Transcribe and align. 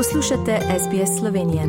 Poslušate 0.00 0.58
SBS 0.78 1.18
Slovenije. 1.18 1.62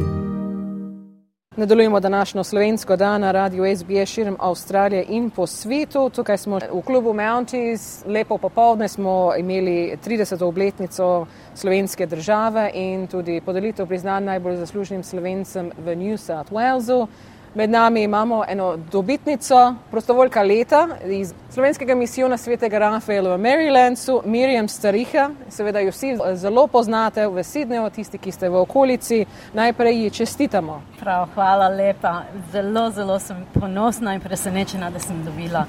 Nadaljujemo 1.58 2.00
današnjo 2.00 2.44
slovensko 2.44 2.96
dan 2.96 3.22
na 3.22 3.32
radiju 3.32 3.76
SBS 3.78 4.10
širom 4.10 4.38
Avstralije 4.40 5.06
in 5.10 5.30
po 5.30 5.48
svetu. 5.48 6.10
Tukaj 6.10 6.38
smo 6.38 6.60
v 6.74 6.82
klubu 6.82 7.14
Mounties, 7.14 8.04
lepo 8.06 8.38
popovdne 8.38 8.88
smo 8.88 9.34
imeli 9.38 9.98
30. 10.06 10.44
obletnico 10.44 11.26
slovenske 11.56 12.06
države 12.06 12.72
in 12.74 13.08
tudi 13.08 13.42
podelitev 13.46 13.88
priznanj 13.88 14.24
najbolj 14.24 14.56
zaslužnim 14.56 15.04
slovencem 15.04 15.72
v 15.86 15.96
New 15.96 16.18
South 16.18 16.52
Walesu. 16.52 17.08
Med 17.56 17.70
nami 17.70 18.04
imamo 18.04 18.44
eno 18.48 18.78
dobitnico 18.92 19.76
prostovoljka 19.92 20.42
leta 20.42 20.88
iz 21.06 21.34
slovenskega 21.50 21.96
misijona 21.96 22.38
svetega 22.38 22.80
Rafaela 22.80 23.36
v 23.36 23.40
Marylandu, 23.40 24.22
Mirjam 24.26 24.68
Stariha. 24.68 25.30
Seveda 25.50 25.80
jo 25.80 25.92
vsi 25.92 26.18
zelo 26.34 26.68
poznate 26.68 27.28
v 27.28 27.44
Sydneyju, 27.44 27.90
tisti, 27.90 28.18
ki 28.18 28.32
ste 28.32 28.50
v 28.50 28.56
okolici. 28.56 29.26
Najprej 29.54 30.04
ji 30.04 30.10
čestitamo. 30.10 30.82
Prav, 31.00 31.28
hvala 31.36 31.68
lepa. 31.68 32.22
Zelo, 32.52 32.90
zelo 32.92 33.20
sem 33.20 33.46
ponosna 33.54 34.14
in 34.14 34.22
presenečena, 34.22 34.90
da 34.90 35.00
sem 35.00 35.26
dobila 35.26 35.66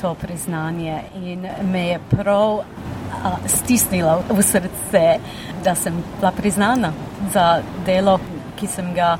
to 0.00 0.14
priznanje 0.14 1.00
in 1.24 1.48
me 1.72 1.88
je 1.88 2.00
prav 2.10 2.58
a, 3.24 3.36
stisnila 3.46 4.22
v 4.30 4.42
srce, 4.42 5.18
da 5.64 5.74
sem 5.74 6.04
bila 6.20 6.32
priznana 6.32 6.92
za 7.32 7.62
delo, 7.86 8.20
ki 8.56 8.66
sem 8.66 8.94
ga 8.94 9.16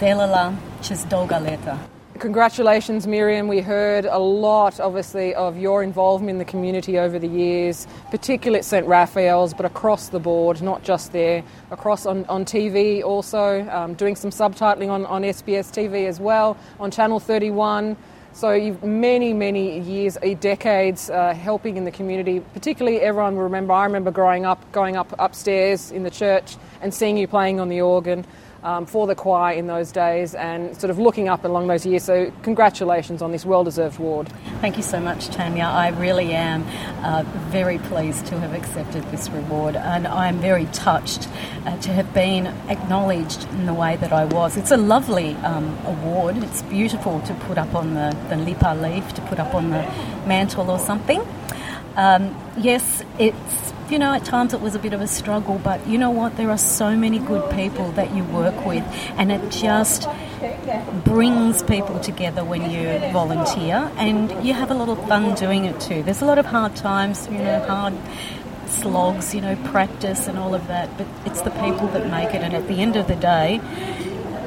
delala 0.00 0.50
čez 0.82 1.04
dolga 1.08 1.38
leta. 1.38 1.78
Congratulations, 2.18 3.06
Miriam. 3.06 3.48
We 3.48 3.60
heard 3.60 4.04
a 4.04 4.18
lot, 4.18 4.78
obviously, 4.78 5.34
of 5.34 5.56
your 5.56 5.82
involvement 5.82 6.30
in 6.30 6.38
the 6.38 6.44
community 6.44 6.98
over 6.98 7.18
the 7.18 7.26
years, 7.26 7.86
particularly 8.10 8.58
at 8.58 8.64
St. 8.66 8.86
Raphael's, 8.86 9.54
but 9.54 9.64
across 9.64 10.08
the 10.08 10.18
board, 10.18 10.60
not 10.60 10.82
just 10.82 11.12
there, 11.12 11.42
across 11.70 12.04
on, 12.04 12.26
on 12.26 12.44
TV 12.44 13.02
also, 13.02 13.66
um, 13.70 13.94
doing 13.94 14.16
some 14.16 14.30
subtitling 14.30 14.90
on, 14.90 15.06
on 15.06 15.22
SBS 15.22 15.70
TV 15.70 16.06
as 16.06 16.20
well, 16.20 16.58
on 16.78 16.90
Channel 16.90 17.20
31. 17.20 17.96
So 18.32 18.52
you've 18.52 18.84
many, 18.84 19.32
many 19.32 19.80
years, 19.80 20.18
decades, 20.40 21.08
uh, 21.08 21.34
helping 21.34 21.78
in 21.78 21.84
the 21.84 21.90
community. 21.90 22.40
Particularly, 22.52 23.00
everyone 23.00 23.34
will 23.34 23.44
remember. 23.44 23.72
I 23.72 23.84
remember 23.84 24.10
growing 24.10 24.44
up, 24.44 24.70
going 24.72 24.96
up 24.96 25.14
upstairs 25.18 25.90
in 25.90 26.02
the 26.02 26.10
church 26.10 26.56
and 26.82 26.92
seeing 26.92 27.16
you 27.16 27.26
playing 27.26 27.60
on 27.60 27.68
the 27.68 27.80
organ 27.80 28.26
um, 28.62 28.86
for 28.86 29.06
the 29.06 29.14
choir 29.14 29.54
in 29.54 29.66
those 29.66 29.92
days, 29.92 30.34
and 30.34 30.76
sort 30.76 30.90
of 30.90 30.98
looking 30.98 31.28
up 31.28 31.44
along 31.44 31.68
those 31.68 31.86
years. 31.86 32.04
So 32.04 32.32
congratulations 32.42 33.22
on 33.22 33.32
this 33.32 33.44
well-deserved 33.44 33.98
award. 33.98 34.28
Thank 34.60 34.76
you 34.76 34.82
so 34.82 35.00
much, 35.00 35.28
Tanya. 35.28 35.64
I 35.64 35.88
really 35.88 36.32
am 36.32 36.64
uh, 37.04 37.24
very 37.50 37.78
pleased 37.78 38.26
to 38.26 38.38
have 38.38 38.54
accepted 38.54 39.02
this 39.10 39.28
reward, 39.30 39.76
and 39.76 40.06
I'm 40.06 40.38
very 40.38 40.66
touched 40.66 41.28
uh, 41.66 41.76
to 41.78 41.92
have 41.92 42.12
been 42.12 42.46
acknowledged 42.68 43.48
in 43.50 43.66
the 43.66 43.74
way 43.74 43.96
that 43.96 44.12
I 44.12 44.24
was. 44.24 44.56
It's 44.56 44.70
a 44.70 44.76
lovely 44.76 45.34
um, 45.36 45.78
award. 45.86 46.36
It's 46.38 46.62
beautiful 46.62 47.20
to 47.22 47.34
put 47.34 47.58
up 47.58 47.74
on 47.74 47.94
the, 47.94 48.16
the 48.28 48.36
lipa 48.36 48.76
leaf, 48.80 49.12
to 49.14 49.22
put 49.22 49.38
up 49.38 49.54
on 49.54 49.70
the 49.70 49.82
mantle 50.26 50.70
or 50.70 50.78
something. 50.78 51.22
Um, 51.96 52.36
yes, 52.56 53.02
it's 53.18 53.72
you 53.90 53.98
know, 53.98 54.12
at 54.12 54.24
times 54.24 54.54
it 54.54 54.60
was 54.60 54.74
a 54.74 54.78
bit 54.78 54.92
of 54.92 55.00
a 55.00 55.06
struggle, 55.06 55.58
but 55.58 55.86
you 55.86 55.98
know 55.98 56.10
what? 56.10 56.36
There 56.36 56.50
are 56.50 56.58
so 56.58 56.96
many 56.96 57.18
good 57.18 57.50
people 57.50 57.90
that 57.92 58.14
you 58.14 58.24
work 58.24 58.64
with, 58.64 58.84
and 59.16 59.32
it 59.32 59.50
just 59.50 60.08
brings 61.04 61.62
people 61.62 61.98
together 62.00 62.44
when 62.44 62.70
you 62.70 62.98
volunteer, 63.12 63.90
and 63.96 64.30
you 64.46 64.54
have 64.54 64.70
a 64.70 64.74
lot 64.74 64.88
of 64.88 64.98
fun 65.08 65.34
doing 65.34 65.64
it 65.64 65.80
too. 65.80 66.02
There's 66.02 66.22
a 66.22 66.26
lot 66.26 66.38
of 66.38 66.46
hard 66.46 66.76
times, 66.76 67.28
you 67.30 67.38
know, 67.38 67.64
hard 67.66 67.94
slogs, 68.66 69.34
you 69.34 69.40
know, 69.40 69.56
practice 69.70 70.28
and 70.28 70.38
all 70.38 70.54
of 70.54 70.68
that, 70.68 70.96
but 70.96 71.06
it's 71.26 71.42
the 71.42 71.50
people 71.50 71.88
that 71.88 72.08
make 72.08 72.34
it, 72.34 72.42
and 72.42 72.54
at 72.54 72.68
the 72.68 72.80
end 72.80 72.96
of 72.96 73.08
the 73.08 73.16
day, 73.16 73.60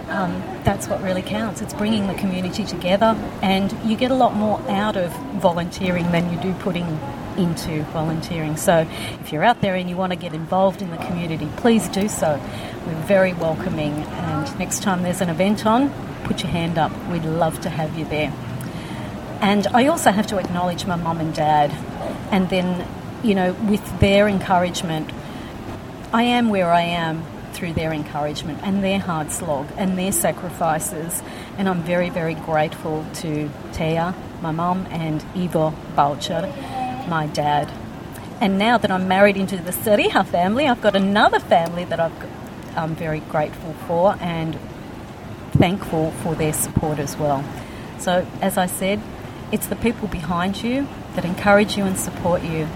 um, 0.10 0.44
that's 0.64 0.88
what 0.88 1.02
really 1.02 1.22
counts. 1.22 1.62
It's 1.62 1.74
bringing 1.74 2.08
the 2.08 2.14
community 2.16 2.66
together, 2.66 3.16
and 3.42 3.72
you 3.84 3.96
get 3.96 4.12
a 4.12 4.16
lot 4.16 4.36
more 4.36 4.60
out 4.70 4.98
of 4.98 5.12
volunteering 5.42 6.12
than 6.12 6.32
you 6.32 6.40
do 6.40 6.54
putting 6.60 6.86
into 7.38 7.84
volunteering. 7.86 8.58
So, 8.58 8.88
if 9.22 9.32
you're 9.32 9.44
out 9.44 9.62
there 9.62 9.76
and 9.76 9.90
you 9.90 9.98
want 9.98 10.12
to 10.12 10.18
get 10.18 10.34
involved 10.34 10.82
in 10.82 10.92
the 10.92 10.98
community, 10.98 11.50
please 11.58 11.88
do 11.88 12.08
so. 12.08 12.40
We're 12.86 13.02
very 13.04 13.34
welcoming, 13.34 13.94
and 13.94 14.60
next 14.60 14.84
time 14.84 15.04
there's 15.04 15.22
an 15.22 15.30
event 15.30 15.66
on, 15.66 15.92
put 16.26 16.44
your 16.44 16.52
hand 16.52 16.78
up. 16.78 16.92
We'd 17.10 17.26
love 17.26 17.62
to 17.62 17.70
have 17.70 17.98
you 17.98 18.06
there. 18.06 18.34
And 19.42 19.68
I 19.68 19.88
also 19.88 20.12
have 20.12 20.28
to 20.28 20.38
acknowledge 20.38 20.86
my 20.86 20.96
mum 20.96 21.20
and 21.20 21.34
dad, 21.34 21.72
and 22.32 22.50
then, 22.50 22.88
you 23.24 23.36
know, 23.36 23.54
with 23.54 24.00
their 24.00 24.28
encouragement, 24.28 25.12
I 26.14 26.24
am 26.24 26.50
where 26.50 26.72
I 26.72 26.82
am 26.82 27.26
through 27.64 27.72
their 27.72 27.94
encouragement 27.94 28.60
and 28.62 28.84
their 28.84 29.00
hard 29.00 29.32
slog 29.32 29.66
and 29.78 29.98
their 29.98 30.12
sacrifices. 30.12 31.24
And 31.58 31.70
I'm 31.70 31.82
very, 31.82 32.10
very 32.10 32.34
grateful 32.34 33.06
to 33.22 33.50
Taya, 33.72 34.14
my 34.42 34.52
mum, 34.52 34.86
and 34.90 35.24
Ivo 35.34 35.74
Balcher, 35.96 36.42
my 37.08 37.28
dad. 37.28 37.72
And 38.42 38.58
now 38.58 38.78
that 38.78 38.92
I'm 38.92 39.08
married 39.08 39.38
into 39.38 39.56
the 39.56 39.72
Stariha 39.72 40.26
family, 40.28 40.68
I've 40.68 40.82
got 40.82 40.98
another 40.98 41.40
family 41.40 41.86
that 41.86 42.02
I've 42.02 42.12
I'm 42.76 42.96
very 42.96 43.22
grateful 43.22 43.74
for 43.88 44.18
and 44.20 44.60
thankful 45.54 46.12
for 46.22 46.36
their 46.36 46.52
support 46.52 47.00
as 47.00 47.16
well. 47.16 47.46
So, 47.98 48.28
as 48.42 48.58
I 48.58 48.66
said, 48.66 49.00
it's 49.54 49.68
the 49.68 49.78
people 49.78 50.10
behind 50.10 50.62
you 50.62 50.86
that 51.16 51.24
encourage 51.24 51.78
you 51.78 51.86
and 51.86 51.98
support 51.98 52.44
you 52.44 52.68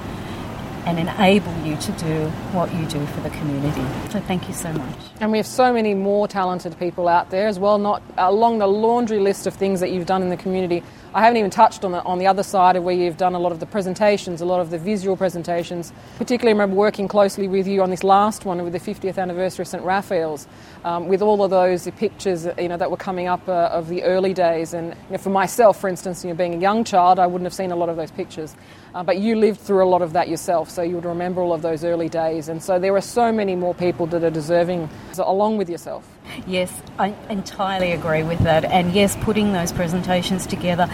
and 0.88 0.98
enable 0.98 1.54
you 1.66 1.76
to 1.76 1.92
do 1.94 2.30
what 2.54 2.74
you 2.74 2.86
do 2.86 3.06
for 3.08 3.20
the 3.20 3.30
community. 3.32 3.84
So 4.10 4.22
thank 4.22 4.48
you 4.48 4.54
so 4.54 4.72
much. 4.72 4.98
And 5.20 5.34
we 5.34 5.38
have 5.38 5.46
so 5.46 5.74
many 5.74 5.94
more 5.94 6.30
talented 6.30 6.80
people 6.80 7.10
out 7.10 7.30
there 7.30 7.48
as 7.48 7.60
well, 7.60 7.78
not 7.78 8.02
along 8.18 8.60
the 8.60 8.68
laundry 8.68 9.20
list 9.20 9.46
of 9.48 9.54
things 9.54 9.82
that 9.82 9.92
you've 9.92 10.06
done 10.06 10.22
in 10.22 10.30
the 10.30 10.38
community. 10.38 10.84
I 11.14 11.22
haven't 11.22 11.38
even 11.38 11.50
touched 11.50 11.86
on 11.86 11.94
the, 11.94 12.04
on 12.04 12.20
the 12.20 12.28
other 12.28 12.44
side 12.44 12.76
of 12.76 12.84
where 12.84 12.94
you've 12.94 13.18
done 13.18 13.34
a 13.34 13.40
lot 13.40 13.52
of 13.52 13.60
the 13.60 13.66
presentations, 13.66 14.42
a 14.42 14.46
lot 14.46 14.60
of 14.60 14.70
the 14.70 14.78
visual 14.78 15.16
presentations. 15.16 15.94
Particularly, 16.18 16.52
I 16.52 16.62
remember 16.62 16.76
working 16.76 17.08
closely 17.08 17.48
with 17.48 17.66
you 17.66 17.82
on 17.82 17.90
this 17.90 18.04
last 18.04 18.46
one 18.46 18.62
with 18.64 18.74
the 18.74 18.80
50th 18.80 19.18
anniversary 19.18 19.64
of 19.64 19.68
St 19.68 19.84
Raphael's, 19.84 20.48
um, 20.84 21.08
with 21.08 21.22
all 21.22 21.44
of 21.44 21.50
those 21.50 21.90
pictures 21.92 22.48
you 22.58 22.68
know, 22.68 22.78
that 22.78 22.92
were 22.92 22.98
coming 22.98 23.28
up 23.28 23.48
uh, 23.48 23.70
of 23.72 23.88
the 23.88 24.04
early 24.04 24.34
days. 24.34 24.74
And 24.74 24.90
you 24.90 25.12
know, 25.12 25.18
for 25.18 25.30
myself, 25.30 25.80
for 25.80 25.88
instance, 25.88 26.24
you 26.24 26.30
know, 26.30 26.36
being 26.36 26.56
a 26.56 26.60
young 26.60 26.84
child, 26.84 27.20
I 27.20 27.28
wouldn't 27.28 27.46
have 27.46 27.54
seen 27.54 27.72
a 27.72 27.76
lot 27.76 27.90
of 27.90 27.96
those 27.96 28.12
pictures. 28.12 28.56
Uh, 28.94 29.04
but 29.04 29.18
you 29.18 29.36
lived 29.36 29.60
through 29.60 29.84
a 29.84 29.90
lot 29.90 30.02
of 30.02 30.14
that 30.14 30.28
yourself, 30.28 30.70
so 30.70 30.82
you 30.82 30.96
would 30.96 31.06
remember 31.06 31.42
all 31.42 31.54
of 31.54 31.62
those 31.62 31.84
early 31.84 32.10
days. 32.10 32.50
And 32.50 32.62
so 32.62 32.80
there 32.80 32.96
are 32.96 33.02
so 33.02 33.32
many 33.32 33.56
more 33.56 33.74
people 33.74 34.08
that 34.08 34.24
are 34.24 34.30
deserving, 34.30 34.90
so 35.14 35.24
along 35.30 35.58
with 35.58 35.70
yourself. 35.70 36.17
Yes, 36.46 36.72
I 37.00 37.16
entirely 37.30 37.92
agree 37.92 38.24
with 38.24 38.40
that. 38.40 38.66
And 38.66 38.94
yes, 38.94 39.16
putting 39.22 39.54
those 39.54 39.72
presentations 39.72 40.46
together 40.46 40.90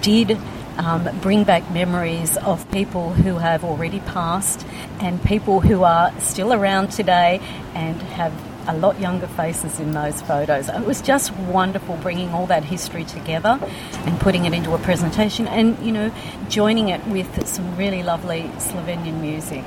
did 0.00 0.38
um, 0.78 1.08
bring 1.20 1.44
back 1.44 1.70
memories 1.70 2.36
of 2.38 2.70
people 2.70 3.12
who 3.12 3.36
have 3.38 3.64
already 3.64 4.00
passed 4.00 4.66
and 5.00 5.22
people 5.22 5.60
who 5.60 5.84
are 5.84 6.18
still 6.20 6.52
around 6.52 6.90
today 6.90 7.40
and 7.74 8.00
have 8.02 8.32
a 8.68 8.76
lot 8.76 8.98
younger 9.00 9.28
faces 9.28 9.78
in 9.78 9.92
those 9.92 10.20
photos. 10.22 10.68
It 10.68 10.84
was 10.84 11.00
just 11.00 11.32
wonderful 11.36 11.96
bringing 11.98 12.30
all 12.30 12.46
that 12.46 12.64
history 12.64 13.04
together 13.04 13.58
and 13.62 14.20
putting 14.20 14.44
it 14.44 14.52
into 14.52 14.74
a 14.74 14.78
presentation 14.78 15.46
and, 15.46 15.78
you 15.84 15.92
know, 15.92 16.12
joining 16.48 16.88
it 16.88 17.06
with 17.06 17.46
some 17.46 17.76
really 17.76 18.02
lovely 18.02 18.42
Slovenian 18.58 19.20
music. 19.20 19.64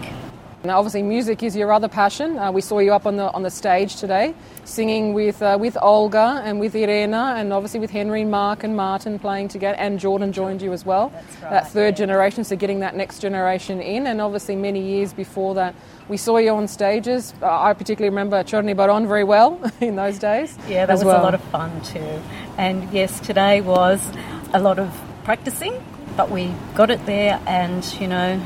Now, 0.62 0.78
obviously, 0.78 1.03
music 1.03 1.42
is 1.42 1.56
your 1.56 1.72
other 1.72 1.88
passion. 1.88 2.38
Uh, 2.38 2.52
we 2.52 2.59
saw 2.59 2.80
you 2.80 2.92
up 2.92 3.06
on 3.06 3.16
the 3.16 3.31
on 3.31 3.44
the 3.44 3.50
stage 3.50 3.96
today, 3.96 4.36
singing 4.66 5.14
with 5.14 5.42
uh, 5.42 5.58
with 5.58 5.78
Olga 5.81 6.42
and 6.44 6.59
with 6.59 6.75
Irena, 6.75 7.36
and 7.38 7.53
obviously 7.53 7.80
with 7.80 7.92
Henry, 7.92 8.25
Mark, 8.25 8.66
and 8.66 8.75
Martin 8.75 9.19
playing 9.19 9.48
together. 9.48 9.78
And 9.78 10.02
Jordan 10.02 10.34
joined 10.34 10.62
you 10.62 10.74
as 10.74 10.86
well. 10.86 11.14
Right, 11.42 11.52
that 11.52 11.72
third 11.72 11.96
generation, 11.96 12.44
so 12.44 12.58
getting 12.58 12.81
that 12.81 12.94
next 12.94 13.19
generation 13.19 13.80
in. 13.80 14.06
And 14.06 14.19
obviously, 14.19 14.58
many 14.58 14.81
years 14.81 15.14
before 15.14 15.56
that, 15.56 15.75
we 16.10 16.18
saw 16.18 16.39
you 16.39 16.51
on 16.51 16.68
stages. 16.68 17.33
Uh, 17.42 17.62
I 17.62 17.72
particularly 17.72 18.10
remember 18.10 18.44
Chorny 18.44 18.75
Baron 18.75 19.07
very 19.07 19.24
well 19.24 19.62
in 19.80 19.95
those 19.95 20.19
days. 20.19 20.57
Yeah, 20.68 20.86
that 20.88 20.94
was 20.94 21.06
well. 21.06 21.22
a 21.22 21.24
lot 21.24 21.36
of 21.36 21.44
fun 21.45 21.81
too. 21.83 22.22
And 22.57 22.92
yes, 22.92 23.22
today 23.22 23.62
was 23.62 24.06
a 24.54 24.60
lot 24.60 24.78
of 24.78 24.94
practicing, 25.24 25.81
but 26.18 26.30
we 26.30 26.54
got 26.75 26.89
it 26.89 27.06
there, 27.06 27.42
and 27.48 27.86
you 28.01 28.07
know, 28.07 28.42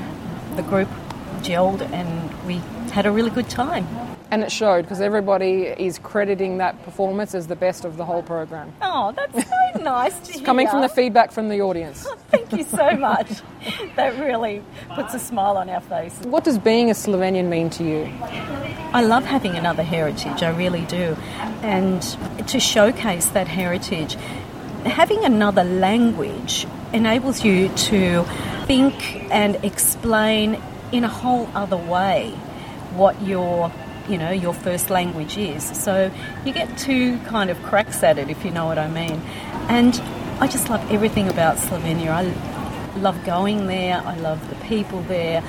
the 0.55 0.61
group 0.61 0.89
gelled 1.43 1.81
and 1.91 2.45
we 2.45 2.55
had 2.91 3.05
a 3.05 3.11
really 3.11 3.29
good 3.29 3.49
time. 3.49 3.87
And 4.31 4.41
it 4.41 4.51
showed 4.51 4.83
because 4.83 4.99
everybody 4.99 5.65
is 5.65 5.99
crediting 5.99 6.57
that 6.57 6.81
performance 6.85 7.35
as 7.35 7.45
the 7.45 7.55
best 7.55 7.85
of 7.85 7.97
the 7.97 8.05
whole 8.05 8.23
program. 8.23 8.73
Oh, 8.81 9.11
that's 9.11 9.47
so 9.47 9.81
nice 9.83 10.17
to 10.21 10.33
hear. 10.33 10.43
Coming 10.43 10.67
from 10.67 10.81
the 10.81 10.89
feedback 10.89 11.31
from 11.31 11.49
the 11.49 11.61
audience. 11.61 12.07
Thank 12.29 12.51
you 12.51 12.63
so 12.63 12.91
much. 12.91 13.29
that 13.95 14.17
really 14.19 14.63
puts 14.95 15.13
a 15.13 15.19
smile 15.19 15.57
on 15.57 15.69
our 15.69 15.81
face. 15.81 16.17
What 16.23 16.45
does 16.45 16.57
being 16.57 16.89
a 16.89 16.93
Slovenian 16.93 17.47
mean 17.47 17.69
to 17.71 17.83
you? 17.83 18.11
I 18.91 19.03
love 19.03 19.23
having 19.23 19.55
another 19.55 19.83
heritage, 19.83 20.41
I 20.41 20.49
really 20.49 20.85
do. 20.85 21.15
And 21.61 22.01
to 22.47 22.59
showcase 22.59 23.27
that 23.29 23.47
heritage, 23.47 24.15
having 24.85 25.23
another 25.25 25.63
language 25.63 26.65
enables 26.91 27.43
you 27.43 27.69
to 27.69 28.23
think 28.65 29.15
and 29.31 29.63
explain 29.63 30.61
in 30.93 31.03
a 31.03 31.09
whole 31.09 31.49
other 31.53 31.75
way 31.75 32.29
what 32.95 33.21
your 33.21 33.71
you 34.09 34.17
know, 34.17 34.31
your 34.31 34.53
first 34.53 34.89
language 34.89 35.37
is. 35.37 35.63
So 35.63 36.11
you 36.45 36.53
get 36.53 36.77
two 36.77 37.17
kind 37.19 37.49
of 37.49 37.61
cracks 37.63 38.03
at 38.03 38.17
it, 38.17 38.29
if 38.29 38.43
you 38.43 38.51
know 38.51 38.65
what 38.65 38.77
I 38.77 38.89
mean. 38.89 39.21
And 39.69 39.95
I 40.41 40.47
just 40.47 40.69
love 40.69 40.91
everything 40.91 41.29
about 41.29 41.55
Slovenia. 41.55 42.09
I 42.09 42.99
love 42.99 43.23
going 43.25 43.67
there, 43.67 44.01
I 44.05 44.17
love 44.17 44.49
the 44.49 44.55
people 44.67 45.01
there, 45.03 45.41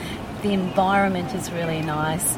the 0.43 0.53
environment 0.53 1.35
is 1.35 1.51
really 1.51 1.81
nice. 1.83 2.37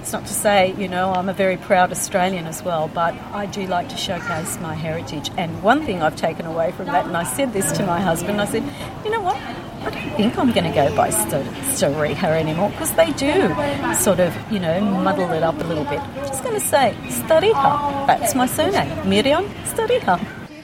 It's 0.00 0.12
not 0.12 0.24
to 0.26 0.32
say, 0.32 0.74
you 0.78 0.88
know, 0.88 1.12
I'm 1.12 1.28
a 1.28 1.34
very 1.34 1.58
proud 1.58 1.90
Australian 1.92 2.46
as 2.46 2.62
well, 2.62 2.88
but 2.88 3.14
I 3.32 3.46
do 3.46 3.66
like 3.66 3.88
to 3.90 3.96
showcase 3.96 4.58
my 4.60 4.74
heritage. 4.74 5.30
And 5.36 5.62
one 5.62 5.84
thing 5.84 6.00
I've 6.00 6.16
taken 6.16 6.46
away 6.46 6.72
from 6.72 6.86
that, 6.86 7.06
and 7.06 7.16
I 7.16 7.24
said 7.24 7.52
this 7.52 7.70
to 7.72 7.84
my 7.84 8.00
husband, 8.00 8.40
I 8.40 8.46
said, 8.46 8.62
you 9.04 9.10
know 9.10 9.20
what? 9.20 9.36
I 9.82 9.88
don't 9.88 10.16
think 10.16 10.38
I'm 10.38 10.52
going 10.52 10.64
to 10.64 10.74
go 10.74 10.94
by 10.94 11.08
Stariha 11.08 12.24
anymore 12.24 12.68
because 12.70 12.92
they 12.94 13.12
do 13.12 13.48
sort 13.94 14.20
of, 14.20 14.34
you 14.52 14.60
know, 14.60 14.80
muddle 14.80 15.32
it 15.32 15.42
up 15.42 15.58
a 15.58 15.64
little 15.64 15.84
bit. 15.84 16.00
I'm 16.00 16.26
just 16.26 16.42
going 16.42 16.54
to 16.54 16.66
say 16.66 16.94
Stariha. 17.04 18.06
That's 18.06 18.34
my 18.34 18.46
surname, 18.46 19.08
Miriam 19.08 19.46
Stariha. 19.64 20.20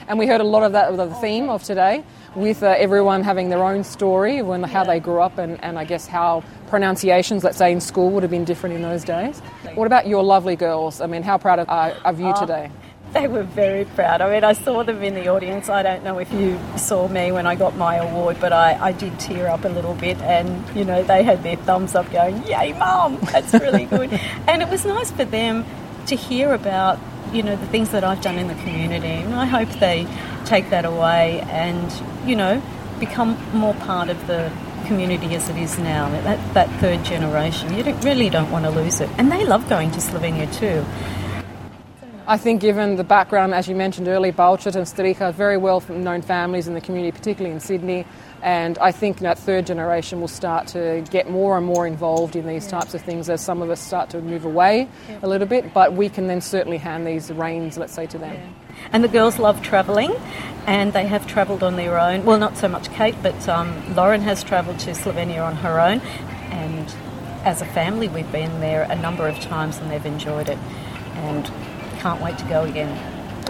And 0.07 0.19
we 0.19 0.27
heard 0.27 0.39
a 0.39 0.45
lot 0.45 0.63
of 0.63 0.71
that, 0.73 0.95
the 0.95 1.13
theme 1.15 1.49
of 1.49 1.63
today, 1.63 2.03
with 2.35 2.61
uh, 2.61 2.75
everyone 2.77 3.23
having 3.23 3.49
their 3.49 3.63
own 3.63 3.83
story, 3.83 4.41
when 4.43 4.61
how 4.63 4.83
they 4.83 4.99
grew 4.99 5.19
up, 5.19 5.39
and, 5.39 5.61
and 5.63 5.79
I 5.79 5.83
guess 5.83 6.05
how 6.07 6.43
pronunciations, 6.67 7.43
let's 7.43 7.57
say 7.57 7.71
in 7.71 7.81
school, 7.81 8.11
would 8.11 8.23
have 8.23 8.31
been 8.31 8.45
different 8.45 8.75
in 8.75 8.83
those 8.83 9.03
days. 9.03 9.39
What 9.73 9.87
about 9.87 10.07
your 10.07 10.23
lovely 10.23 10.55
girls? 10.55 11.01
I 11.01 11.07
mean, 11.07 11.23
how 11.23 11.37
proud 11.37 11.59
of, 11.59 11.67
uh, 11.67 11.95
of 12.05 12.19
you 12.19 12.27
oh, 12.27 12.39
today? 12.39 12.69
They 13.17 13.27
were 13.27 13.43
very 13.43 13.85
proud. 13.85 14.21
I 14.21 14.31
mean, 14.31 14.43
I 14.43 14.53
saw 14.53 14.83
them 14.83 15.01
in 15.01 15.15
the 15.15 15.27
audience. 15.27 15.69
I 15.69 15.81
don't 15.81 16.03
know 16.03 16.19
if 16.19 16.31
you 16.31 16.59
saw 16.77 17.07
me 17.07 17.31
when 17.31 17.47
I 17.47 17.55
got 17.55 17.75
my 17.75 17.95
award, 17.95 18.37
but 18.39 18.53
I, 18.53 18.77
I 18.79 18.91
did 18.91 19.19
tear 19.19 19.47
up 19.47 19.65
a 19.65 19.69
little 19.69 19.95
bit. 19.95 20.19
And, 20.19 20.63
you 20.75 20.85
know, 20.85 21.01
they 21.01 21.23
had 21.23 21.41
their 21.41 21.55
thumbs 21.55 21.95
up 21.95 22.11
going, 22.11 22.45
Yay, 22.45 22.73
Mum! 22.73 23.17
That's 23.31 23.53
really 23.53 23.85
good. 23.85 24.13
and 24.47 24.61
it 24.61 24.69
was 24.69 24.85
nice 24.85 25.09
for 25.09 25.25
them 25.25 25.65
to 26.05 26.15
hear 26.15 26.53
about, 26.53 26.99
you 27.33 27.41
know, 27.41 27.55
the 27.55 27.65
things 27.67 27.89
that 27.89 28.03
I've 28.03 28.21
done 28.21 28.37
in 28.37 28.49
the 28.49 28.55
community. 28.55 29.07
And 29.07 29.33
I 29.33 29.45
hope 29.45 29.69
they 29.79 30.05
take 30.45 30.69
that 30.69 30.85
away 30.85 31.39
and, 31.49 31.91
you 32.29 32.35
know, 32.35 32.61
become 32.99 33.35
more 33.51 33.73
part 33.73 34.09
of 34.09 34.27
the 34.27 34.51
community 34.85 35.33
as 35.33 35.49
it 35.49 35.57
is 35.57 35.79
now, 35.79 36.07
that, 36.21 36.53
that 36.53 36.69
third 36.79 37.03
generation. 37.03 37.73
You 37.73 37.81
don't, 37.81 38.03
really 38.03 38.29
don't 38.29 38.51
want 38.51 38.65
to 38.65 38.71
lose 38.71 39.01
it. 39.01 39.09
And 39.17 39.31
they 39.31 39.43
love 39.43 39.67
going 39.67 39.89
to 39.91 39.99
Slovenia 39.99 40.53
too. 40.53 40.85
I 42.29 42.35
think, 42.35 42.59
given 42.59 42.97
the 42.97 43.05
background, 43.05 43.53
as 43.53 43.69
you 43.69 43.75
mentioned 43.75 44.09
earlier, 44.09 44.33
Balčet 44.33 44.75
and 44.75 44.85
Stariha, 44.85 45.33
very 45.33 45.55
well 45.55 45.81
known 45.87 46.21
families 46.21 46.67
in 46.67 46.73
the 46.73 46.81
community, 46.81 47.17
particularly 47.17 47.53
in 47.55 47.61
Sydney. 47.61 48.05
And 48.41 48.77
I 48.79 48.91
think 48.91 49.19
that 49.19 49.39
third 49.39 49.65
generation 49.65 50.19
will 50.19 50.27
start 50.27 50.67
to 50.67 51.05
get 51.09 51.29
more 51.29 51.57
and 51.57 51.65
more 51.65 51.87
involved 51.87 52.35
in 52.35 52.45
these 52.45 52.65
yeah. 52.65 52.79
types 52.79 52.93
of 52.93 53.01
things 53.01 53.29
as 53.29 53.39
some 53.39 53.61
of 53.61 53.69
us 53.69 53.79
start 53.79 54.09
to 54.09 54.21
move 54.21 54.43
away 54.43 54.89
yeah. 55.07 55.19
a 55.23 55.27
little 55.27 55.47
bit. 55.47 55.73
But 55.73 55.93
we 55.93 56.09
can 56.09 56.27
then 56.27 56.41
certainly 56.41 56.77
hand 56.77 57.07
these 57.07 57.31
reins, 57.31 57.77
let's 57.77 57.93
say, 57.93 58.07
to 58.07 58.17
them. 58.17 58.33
Yeah. 58.33 58.89
And 58.91 59.05
the 59.05 59.07
girls 59.07 59.39
love 59.39 59.61
travelling, 59.61 60.13
and 60.65 60.91
they 60.91 61.07
have 61.07 61.27
travelled 61.27 61.63
on 61.63 61.77
their 61.77 61.97
own. 61.97 62.25
Well, 62.25 62.39
not 62.39 62.57
so 62.57 62.67
much 62.67 62.91
Kate, 62.91 63.15
but 63.23 63.47
um, 63.47 63.95
Lauren 63.95 64.19
has 64.21 64.43
travelled 64.43 64.79
to 64.79 64.91
Slovenia 64.91 65.45
on 65.45 65.55
her 65.55 65.79
own. 65.79 66.01
And 66.51 66.93
as 67.45 67.61
a 67.61 67.65
family, 67.65 68.09
we've 68.09 68.31
been 68.33 68.59
there 68.59 68.83
a 68.83 68.97
number 68.97 69.29
of 69.29 69.39
times 69.39 69.77
and 69.77 69.89
they've 69.89 70.05
enjoyed 70.05 70.49
it. 70.49 70.57
And 71.15 71.49
can't 71.97 72.21
wait 72.21 72.37
to 72.37 72.45
go 72.45 72.63
again. 72.63 72.91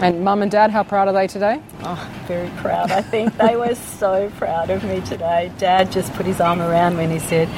And 0.00 0.22
mum 0.22 0.42
and 0.42 0.50
dad, 0.50 0.70
how 0.70 0.84
proud 0.84 1.08
are 1.08 1.12
they 1.12 1.26
today? 1.26 1.60
Oh, 1.82 2.10
very 2.28 2.50
proud. 2.58 2.92
I 2.92 3.02
think 3.02 3.36
they 3.36 3.56
were 3.56 3.74
so 3.74 4.30
proud 4.36 4.70
of 4.70 4.84
me 4.84 5.00
today. 5.00 5.50
Dad 5.58 5.90
just 5.90 6.12
put 6.14 6.24
his 6.24 6.40
arm 6.40 6.60
around 6.60 6.96
me 6.96 7.04
and 7.04 7.12
he 7.12 7.18
said, 7.18 7.48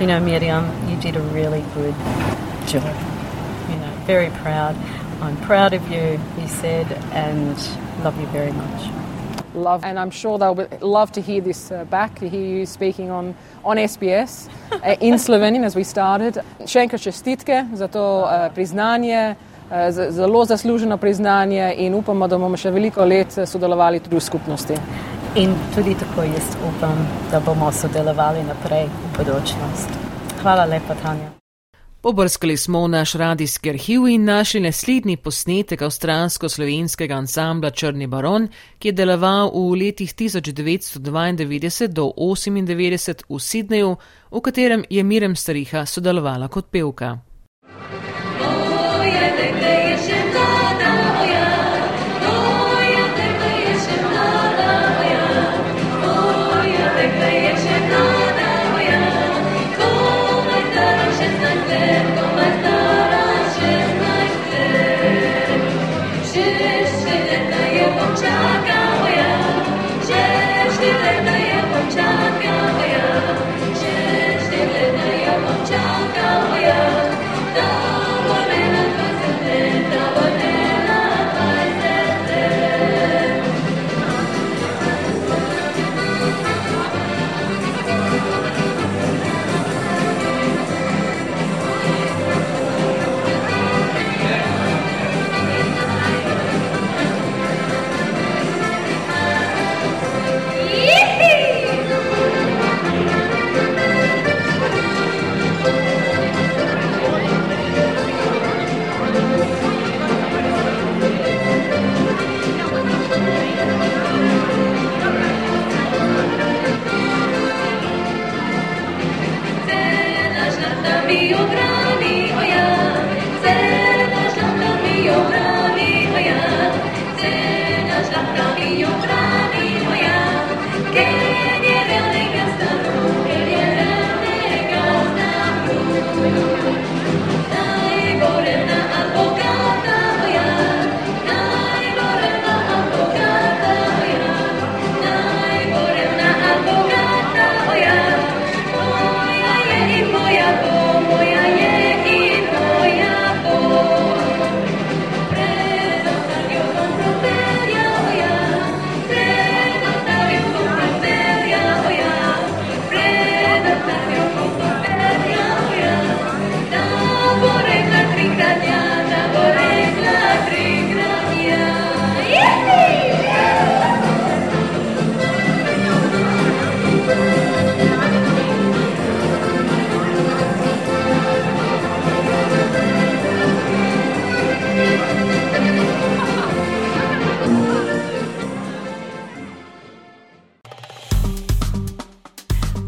You 0.00 0.06
know, 0.06 0.18
Miriam, 0.18 0.64
you 0.88 0.96
did 0.96 1.16
a 1.16 1.20
really 1.20 1.62
good 1.74 1.94
job. 2.66 2.96
You 3.68 3.76
know, 3.76 3.92
very 4.06 4.30
proud. 4.40 4.76
I'm 5.20 5.36
proud 5.42 5.74
of 5.74 5.82
you, 5.90 6.16
he 6.40 6.48
said, 6.48 6.90
and 7.12 7.54
love 8.02 8.18
you 8.18 8.26
very 8.28 8.52
much. 8.52 8.90
Love, 9.54 9.84
and 9.84 9.98
I'm 9.98 10.10
sure 10.10 10.38
they'll 10.38 10.68
love 10.80 11.12
to 11.12 11.20
hear 11.20 11.42
this 11.42 11.70
uh, 11.70 11.84
back, 11.84 12.18
to 12.20 12.28
hear 12.28 12.40
you 12.40 12.64
speaking 12.64 13.10
on, 13.10 13.34
on 13.62 13.76
SBS 13.76 14.48
uh, 14.72 14.96
in 15.00 15.14
Slovenian 15.14 15.64
as 15.64 15.76
we 15.76 15.84
started. 15.84 16.38
Še 16.64 16.86
enkrat 16.86 17.02
čestitke 17.04 17.66
za 17.74 17.88
to 17.92 18.24
uh, 18.24 18.48
priznanje. 18.54 19.36
Eh, 19.70 19.92
zelo 20.10 20.44
zasluženo 20.44 20.96
priznanje 20.96 21.74
in 21.76 21.94
upamo, 21.94 22.26
da 22.28 22.38
bomo 22.38 22.56
še 22.56 22.70
veliko 22.74 23.04
let 23.04 23.36
sodelovali 23.46 24.00
tudi 24.00 24.16
v 24.16 24.20
skupnosti. 24.20 24.78
In 25.38 25.54
tudi 25.74 25.94
tako 25.94 26.24
jaz 26.26 26.48
upam, 26.66 27.04
da 27.30 27.38
bomo 27.40 27.70
sodelovali 27.72 28.42
naprej 28.42 28.88
v 28.88 29.12
bodočnost. 29.18 29.94
Hvala 30.42 30.64
lepa, 30.64 30.94
Tanja. 31.02 31.30
Pobrskali 32.00 32.56
smo 32.56 32.82
v 32.84 32.88
naš 32.96 33.14
radijski 33.14 33.70
arhiv 33.70 34.08
in 34.08 34.24
našli 34.24 34.60
naslednji 34.60 35.16
posnetek 35.16 35.82
avstralsko-slovenskega 35.82 37.14
ansambla 37.14 37.70
Črni 37.70 38.06
baron, 38.06 38.48
ki 38.78 38.88
je 38.88 38.92
deloval 38.92 39.52
v 39.54 39.78
letih 39.84 40.14
1992 40.14 41.86
do 41.86 42.10
1998 42.16 43.22
v 43.28 43.38
Sidneju, 43.38 43.96
v 44.30 44.40
katerem 44.40 44.84
je 44.90 45.04
Mirem 45.04 45.36
Stariha 45.36 45.86
sodelovala 45.86 46.48
kot 46.48 46.72
pevka. 46.72 47.29